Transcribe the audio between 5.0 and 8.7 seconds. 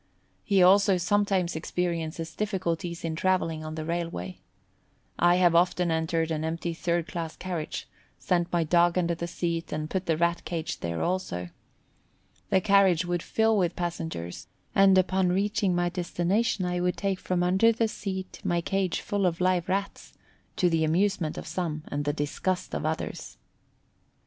I have often entered an empty third class carriage, sent my